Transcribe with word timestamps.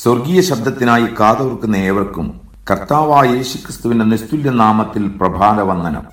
സ്വർഗീയ 0.00 0.40
ശബ്ദത്തിനായി 0.40 1.06
കാതോർക്കുന്ന 1.20 1.76
ഏവർക്കും 1.76 2.40
കർത്താവായ 2.70 3.28
യേശുക്രിസ്തുവിന്റെ 3.28 4.04
നിസ്തുല്യ 4.04 4.50
നാമത്തിൽ 4.50 5.08
പ്രഭാത 5.08 5.60
വന്ദനം 5.60 6.04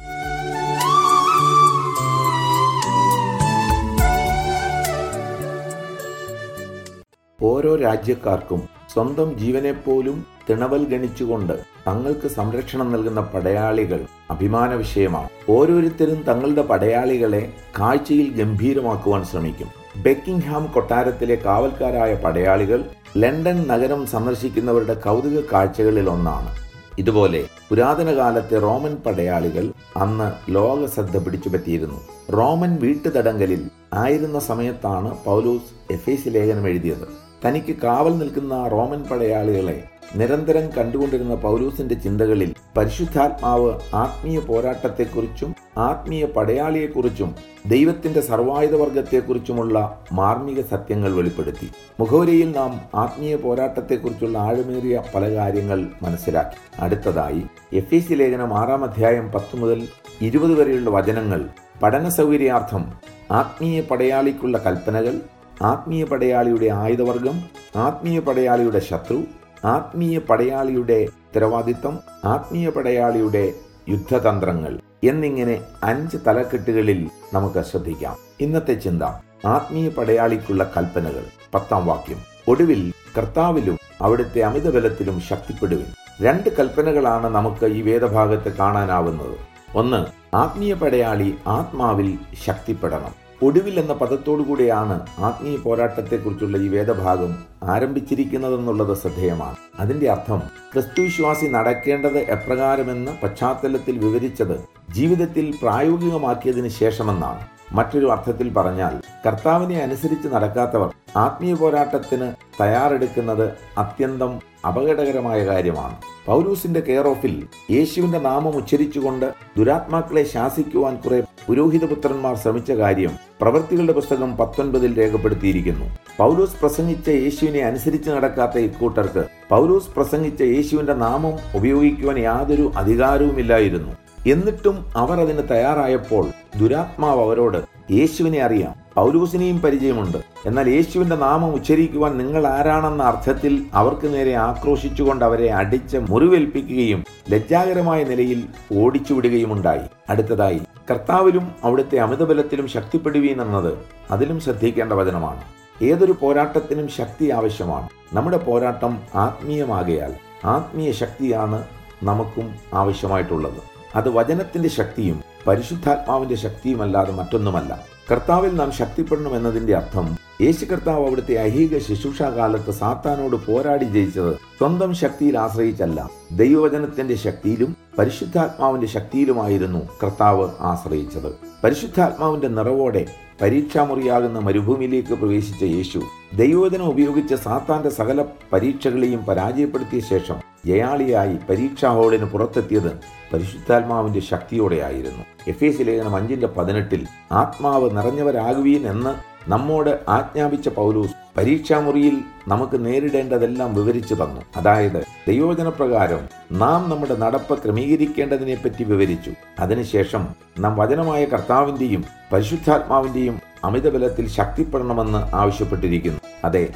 ഓരോ 7.41 7.75
രാജ്യക്കാർക്കും 7.75 8.61
സ്വന്തം 8.93 9.37
ജീവനെപ്പോലും 9.37 10.25
തിണവൽ 10.49 10.83
ഗണിച്ചുകൊണ്ട് 10.83 11.63
തങ്ങൾക്ക് 11.87 12.27
സംരക്ഷണം 12.27 12.91
നൽകുന്ന 12.91 13.21
പടയാളികൾ 13.21 14.05
അഭിമാന 14.31 14.73
വിഷയമാണ്. 14.73 15.29
ഓരോരുത്തരും 15.49 16.23
തങ്ങളുടെ 16.23 16.61
പടയാളികളെ 16.61 17.53
കാഴ്ചയിൽ 17.79 18.29
ഗംഭീരമാക്കുവാൻ 18.29 19.23
ശ്രമിക്കും. 19.23 19.86
ബെക്കിംഗ്ഹാം 20.03 20.71
കൊട്ടാരത്തിലെ 20.73 21.35
കാവൽക്കാരായ 21.35 22.15
പടയാളികൾ 22.15 22.83
ലണ്ടൻ 23.17 23.67
നഗരം 23.67 24.07
സന്ദർശിക്കുന്നവരുടെ 24.07 24.93
കൗതുക 24.93 25.43
കാഴ്ചകളിൽ 25.53 26.09
ഒന്നാണ്. 26.09 26.55
ഇതുപോലെ 26.99 27.43
പുരാതന 27.69 28.17
കാലത്തെ 28.17 28.59
റോമൻ 28.59 28.95
പടയാളികൾ 28.95 29.71
അന്ന് 29.97 30.55
ലോക 30.55 30.85
ശ്രദ്ധ 30.85 31.17
പിടിച്ചുപറ്റിയിരുന്നു. 31.17 31.99
റോമൻ 32.33 32.77
വീട്ടുതടങ്കലിൽ 32.81 33.69
ആയിരുന്ന 33.93 34.39
സമയത്താണ് 34.39 35.17
പൗലൂസ് 35.25 35.93
എഫേസ് 35.93 36.27
ലേഖനം 36.27 36.67
എഴുതിയത്. 36.67 37.07
തനിക്ക് 37.45 37.75
കാവൽ 37.75 38.17
നിൽക്കുന്ന 38.17 38.67
റോമൻ 38.67 39.03
പടയാളികളെ 39.03 39.83
നിരന്തരം 40.15 40.69
കണ്ടുകൊണ്ടിരുന്ന 40.77 41.35
പൗലൂസിന്റെ 41.35 41.95
ചിന്തകളിൽ 41.95 42.55
പരിശുദ്ധാത്മാവ് 42.77 43.73
ആത്മീയ 43.93 44.39
പോരാട്ടത്തെക്കുറിച്ചും 44.39 45.55
ആത്മീയ 45.77 46.25
പടയാളിയെക്കുറിച്ചും 46.25 47.35
ദൈവത്തിന്റെ 47.67 48.21
സർവായുധ 48.21 48.75
വർഗത്തെക്കുറിച്ചുമുള്ള 48.75 50.03
മാർമിക 50.11 50.61
സത്യങ്ങൾ 50.61 51.11
വെളിപ്പെടുത്തി. 51.11 51.71
മുഖവരിയിൽ 51.99 52.51
നാം 52.51 52.81
ആത്മീയ 52.95 53.35
പോരാട്ടത്തെക്കുറിച്ചുള്ള 53.35 54.37
ആഴമേറിയ 54.37 55.01
പല 55.15 55.35
കാര്യങ്ങൾ 55.35 55.87
മനസ്സിലാക്കി. 56.01 56.57
അടുത്തതായി 56.79 57.41
എഫ് 57.73 57.95
എസ് 57.95 58.11
ലേഖനം 58.11 58.57
ആറാം 58.57 58.83
അധ്യായം 58.83 59.31
പത്ത് 59.31 59.55
മുതൽ 59.55 59.87
ഇരുപത് 60.21 60.61
വരെയുള്ള 60.61 60.89
വചനങ്ങൾ 60.89 61.49
പഠന 61.83 62.09
സൗകര്യാർത്ഥം 62.09 62.93
ആത്മീയ 63.31 63.81
പടയാളിക്കുള്ള 63.81 64.57
കൽപ്പനകൾ 64.57 65.21
ആത്മീയ 65.61 66.03
പടയാളിയുടെ 66.03 66.67
ആയുധവർഗം 66.67 67.37
ആത്മീയ 67.75 68.19
പടയാളിയുടെ 68.19 68.79
ശത്രു 68.79 69.23
ആത്മീയ 69.65 70.17
പടയാളിയുടെ 70.19 70.99
ഉത്തരവാദിത്തം 71.03 71.99
ആത്മീയ 72.23 72.69
പടയാളിയുടെ 72.69 73.53
യുദ്ധതന്ത്രങ്ങൾ. 73.89 74.73
എന്നിങ്ങനെ 75.03 75.61
അഞ്ച് 75.83 76.17
തലക്കെട്ടുകളിൽ 76.27 77.09
നമുക്ക് 77.33 77.65
ശ്രദ്ധിക്കാം. 77.65 78.15
ഇന്നത്തെ 78.39 78.73
ചിന്ത 78.73 79.03
ആത്മീയ 79.45 79.89
പടയാളിക്കുള്ള 79.89 80.71
കൽപ്പനകൾ. 80.77 81.25
പത്താം 81.53 81.85
വാക്യം. 81.85 82.17
ഒടുവിൽ 82.47 82.93
കർത്താവിലും 83.17 83.77
അവിടുത്തെ 84.01 84.39
അമിതബലത്തിലും 84.39 85.21
ശക്തിപ്പെടുവിൻ. 85.21 85.85
രണ്ട് 86.21 86.57
കൽപ്പനകളാണ് 86.57 87.27
നമുക്ക് 87.27 87.65
ഈ 87.65 87.81
വേദഭാഗത്ത് 87.81 88.57
കാണാനാവുന്നത്. 88.57 89.37
ഒന്ന് 89.77 90.05
ആത്മീയ 90.35 90.73
പടയാളി 90.73 91.35
ആത്മാവിൽ 91.47 92.17
ശക്തിപ്പെടണം. 92.45 93.26
ഒടുവിൽ 93.41 93.79
എന്ന 93.79 93.93
പദത്തോടുകൂടിയാണ് 93.93 94.95
ആത്മീയ 95.19 95.57
പോരാട്ടത്തെക്കുറിച്ചുള്ള 95.57 96.57
ഈ 96.57 96.67
വേദഭാഗം 96.67 97.31
ആരംഭിച്ചിരിക്കുന്നതെന്നുള്ളത് 97.63 98.93
ശ്രദ്ധേയമാണ്. 98.97 99.57
അതിന്റെ 99.79 100.07
അർത്ഥം 100.11 100.41
ക്രിസ്തുവിശ്വാസി 100.73 101.45
നടക്കേണ്ടത് 101.47 102.17
എപ്രകാരമെന്ന് 102.17 103.11
പശ്ചാത്തലത്തിൽ 103.23 103.97
വിവരിച്ചത് 104.05 104.55
ജീവിതത്തിൽ 104.93 105.53
പ്രായോഗികമാക്കിയതിനു 105.61 106.67
ശേഷമെന്നാണ്. 106.67 107.43
മറ്റൊരു 107.71 108.07
അർത്ഥത്തിൽ 108.07 108.53
പറഞ്ഞാൽ 108.53 108.93
കർത്താവിനെ 109.25 109.77
അനുസരിച്ച് 109.83 110.27
നടക്കാത്തവർ 110.27 110.89
ആത്മീയ 111.17 111.53
പോരാട്ടത്തിന് 111.53 112.27
തയ്യാറെടുക്കുന്നത് 112.61 113.53
അത്യന്തം 113.77 114.33
അപകടകരമായ 114.67 115.45
കാര്യമാണ്. 115.45 115.95
പൗലൂസിന്റെ 116.25 116.79
കെയർ 116.79 117.07
ഓഫിൽ 117.07 117.35
യേശുവിന്റെ 117.71 118.19
നാമം 118.19 118.55
ഉച്ചരിച്ചുകൊണ്ട് 118.57 119.33
ദുരാത്മാക്കളെ 119.57 120.23
ശാസിക്കുവാൻ 120.23 120.95
കുറെ 120.95 121.23
പുരോഹിതപുത്രന്മാർ 121.47 122.35
ശ്രമിച്ച 122.35 122.71
കാര്യം 122.71 123.13
പ്രവൃത്തികളുടെ 123.41 123.93
പുസ്തകം 123.93 124.37
പത്തൊൻപതിൽ 124.37 124.97
രേഖപ്പെടുത്തിയിരിക്കുന്നു. 124.99 125.85
പൗലൂസ് 126.17 126.59
പ്രസംഗിച്ച 126.61 127.09
യേശുവിനെ 127.09 127.59
അനുസരിച്ച് 127.59 128.09
നടക്കാത്ത 128.09 128.57
ഇക്കൂട്ടർക്ക് 128.57 129.23
പൗലൂസ് 129.49 129.93
പ്രസംഗിച്ച 129.95 130.41
യേശുവിന്റെ 130.41 130.93
നാമം 130.93 131.35
ഉപയോഗിക്കുവാൻ 131.55 132.19
യാതൊരു 132.19 132.71
അധികാരവുമില്ലായിരുന്നു. 132.75 133.93
എന്നിട്ടും 134.27 134.85
അവർ 134.95 135.21
അതിന് 135.21 135.43
തയ്യാറായപ്പോൾ 135.51 136.29
ദുരാത്മാവ് 136.59 137.21
അവരോട് 137.21 137.77
യേശുവിനെ 137.93 138.39
അറിയാം 138.39 138.73
പൗലൂസിനെയും 138.95 139.59
പരിചയമുണ്ട്. 139.59 140.17
എന്നാൽ 140.45 140.69
യേശുവിന്റെ 140.69 141.15
നാമം 141.15 141.53
ഉച്ചരിക്കുവാൻ 141.53 142.17
നിങ്ങൾ 142.17 142.47
ആരാണെന്ന 142.47 143.03
അർത്ഥത്തിൽ 143.03 143.65
അവർക്ക് 143.73 144.13
നേരെ 144.13 144.33
ആക്രോശിച്ചുകൊണ്ട് 144.33 145.25
അവരെ 145.25 145.51
അടിച്ച് 145.51 145.97
മുറിവേൽപ്പിക്കുകയും 145.97 147.05
ലജ്ജാകരമായ 147.29 148.03
നിലയിൽ 148.03 148.43
ഓടിച്ചുവിടുകയുമുണ്ടായി. 148.77 149.85
അടുത്തതായി 150.09 150.61
കർത്താവിലും 150.91 151.51
അവിടുത്തെ 151.63 151.97
അമിതബലത്തിലും 151.97 152.67
ശക്തിപ്പെടുവീൻ 152.67 153.41
എന്നത് 153.41 153.77
അതിലും 154.11 154.39
ശ്രദ്ധിക്കേണ്ട 154.39 154.93
വചനമാണ്. 154.93 155.43
ഏതൊരു 155.83 156.15
പോരാട്ടത്തിനും 156.21 156.87
ശക്തി 156.87 157.29
ആവശ്യമാണ്. 157.29 157.89
നമ്മുടെ 158.13 158.37
പോരാട്ടം 158.37 159.01
ആത്മീയമാകയാൽ 159.15 160.13
ആത്മീയ 160.45 160.91
ശക്തിയാണ് 160.91 161.63
നമുക്കും 162.03 162.55
ആവശ്യമായിട്ടുള്ളത്. 162.73 163.76
അത് 163.95 164.09
വചനത്തിന്റെ 164.09 164.69
ശക്തിയും 164.69 165.21
പരിശുദ്ധാത്മാവിന്റെ 165.47 166.35
ശക്തിയുമല്ലാതെ 166.35 167.11
മറ്റൊന്നുമല്ല. 167.11 167.85
കർത്താവിൽ 168.11 168.55
നാം 168.55 168.71
ശക്തിപ്പെടണം 168.71 169.35
എന്നതിന്റെ 169.35 169.75
അർത്ഥം 169.75 170.17
യേശു 170.41 170.65
കർത്താവ് 170.65 171.05
അവിടുത്തെ 171.07 171.33
ഐഹിക 171.33 171.77
ശുശ്രൂഷാകാലത്ത് 171.77 172.71
സാത്താനോട് 172.71 173.35
പോരാടി 173.35 173.83
ജയിച്ചത് 173.83 174.33
സ്വന്തം 174.33 174.93
ശക്തിയിൽ 174.93 175.37
ആശ്രയിച്ചല്ല. 175.37 176.09
ദൈവവചനത്തിന്റെ 176.31 177.15
ശക്തിയിലും 177.15 177.77
പരിശുദ്ധാത്മാവിന്റെ 177.99 178.87
ശക്തിയിലുമായിരുന്നു 178.87 179.89
കർത്താവ് 180.03 180.49
ആശ്രയിച്ചത്. 180.59 181.35
പരിശുദ്ധാത്മാവിന്റെ 181.63 182.47
നിറവോടെ 182.47 183.05
പരീക്ഷാമുറിയാകുന്ന 183.41 184.39
മരുഭൂമിയിലേക്ക് 184.39 185.13
പ്രവേശിച്ച 185.13 185.63
യേശു 185.63 186.01
ദൈവവചനം 186.35 186.87
ഉപയോഗിച്ച് 186.87 187.35
സാത്താന്റെ 187.35 187.89
സകല 187.89 188.25
പരീക്ഷകളെയും 188.53 189.25
പരാജയപ്പെടുത്തിയ 189.25 189.99
ശേഷം 189.99 190.35
ജയാളിയായി 190.67 191.37
പരീക്ഷാ 191.49 191.89
ഹാളിന് 191.89 192.25
പുറത്തെത്തിയത് 192.25 192.91
പരിശുദ്ധാത്മാവിന്റെ 193.33 194.19
ശക്തിയോടെയായിരുന്നു. 194.19 195.23
എഫ് 195.47 195.63
എസ് 195.63 195.87
ലേഖനം 195.87 196.15
അഞ്ചിന്റെ 196.15 196.47
പതിനെട്ടിൽ 196.47 197.07
ആത്മാവ് 197.31 197.97
നിറഞ്ഞവരാകുവീൻ 197.97 198.87
എന്ന് 198.91 199.13
നമ്മോട് 199.51 199.99
ആജ്ഞാപിച്ച 200.09 200.69
പൗലൂസ് 200.69 201.11
പരീക്ഷാമുറിയിൽ 201.37 202.15
നമുക്ക് 202.47 202.85
നേരിടേണ്ടതെല്ലാം 202.85 203.75
വിവരിച്ചു 203.75 204.13
തന്നു. 204.13 204.41
അതായത് 204.57 205.03
ദൈവവചനപ്രകാരം 205.27 206.23
നാം 206.51 206.89
നമ്മുടെ 206.89 207.15
നടപ്പ് 207.15 207.63
ക്രമീകരിക്കേണ്ടതിനെ 207.63 208.55
പറ്റി 208.55 208.83
വിവരിച്ചു. 208.83 209.31
അതിനുശേഷം 209.59 210.27
നാം 210.59 210.75
വചനമായ 210.77 211.25
കർത്താവിന്റെയും 211.25 212.03
പരിശുദ്ധാത്മാവിന്റെയും 212.33 213.39
അമിതബലത്തിൽ 213.63 214.27
ശക്തിപ്പെടണമെന്ന് 214.29 215.35
ആവശ്യപ്പെട്ടിരിക്കുന്നു. 215.35 216.19
അതെ 216.43 216.67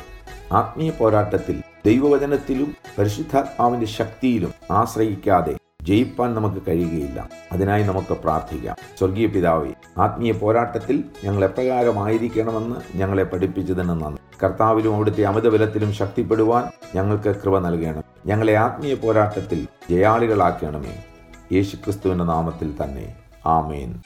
ആത്മീയ 0.51 0.89
പോരാട്ടത്തിൽ 0.89 1.57
ദൈവവചനത്തിലും 1.85 2.75
പരിശുദ്ധാത്മാവിന്റെ 2.97 3.85
ശക്തിയിലും 3.85 4.53
ആശ്രയിക്കാതെ 4.71 5.57
ജയിപ്പാൻ 5.81 6.35
നമുക്ക് 6.35 6.61
കഴിയുകയില്ല. 6.67 7.29
അതിനായി 7.51 7.83
നമുക്ക് 7.83 8.13
പ്രാർത്ഥിക്കാം. 8.13 8.75
സ്വർഗീയ 8.99 9.25
പിതാവെ 9.25 9.69
ആത്മീയ 9.97 10.31
പോരാട്ടത്തിൽ 10.31 11.03
ഞങ്ങൾ 11.23 11.43
എപ്രകാരമായിരിക്കണമെന്ന് 11.43 12.97
ഞങ്ങളെ 12.97 13.23
പഠിപ്പിച്ചതിന് 13.23 13.89
നന്ദി. 13.89 14.17
കർത്താവിലും 14.43 14.95
അവിടുത്തെ 14.95 15.21
അമിതബലത്തിലും 15.21 15.93
ശക്തിപ്പെടുവാൻ 15.93 16.63
ഞങ്ങൾക്ക് 16.95 17.35
കൃപ 17.35 17.59
നൽകണം 17.59 18.03
ഞങ്ങളെ 18.25 18.55
ആത്മീയ 18.55 18.95
പോരാട്ടത്തിൽ 18.95 19.67
ജയാളികളാക്കണമേ. 19.89 21.03
യേശുക്രിസ്തുവിന്റെ 21.51 22.23
നാമത്തിൽ 22.23 22.73
തന്നെ. 22.83 23.15
ആമേൻ. 23.45 24.01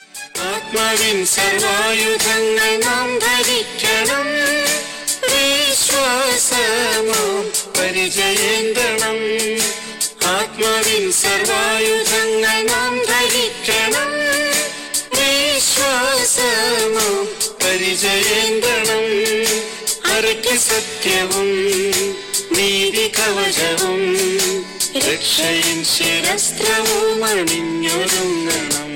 സർവായുധങ്ങൾ 1.24 2.80
നാം 2.80 3.25
സത്യവും 20.58 21.50
നീതി 22.58 23.12
കവചവും 23.18 24.02
രക്ഷയും 24.98 25.86
ശിരസ്ത്രവും 25.86 27.26
അണിഞ്ഞൊരുങ്ങണം. 27.26 28.92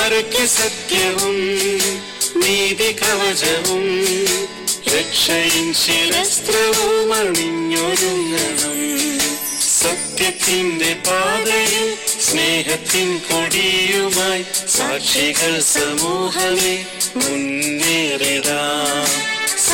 അരയ്ക്ക് 0.00 0.46
സത്യവും 0.46 1.36
നീതി 2.36 2.90
കവചവും 2.92 3.84
രക്ഷയും 4.94 5.74
ശിരസ്ത്രവും 5.74 7.14
അണിഞ്ഞൊരുങ്ങണം. 7.14 8.78
സത്യത്തിന്റെ 9.80 10.92
പാതയിൽ 11.06 11.94
സ്നേഹത്തിൻ 12.30 13.18
കൊടിയുമായി 13.18 14.44
സാക്ഷികൾ 14.76 15.60
സമൂഹമേ 15.60 16.76
മുന്നേറിടാം. 17.16 18.95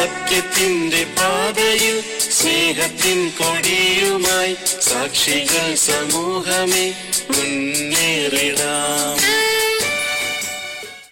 സത്യത്തിന്റെ 0.02 1.00
പാതയിൽ 1.18 1.96
സ്നേഹത്തിൻ 2.36 3.18
കൊടിയുമായി 3.38 4.54
സാക്ഷികൾ 4.86 5.74
സമൂഹമേ 5.84 6.86
മുന്നേറിടാം. 7.30 9.18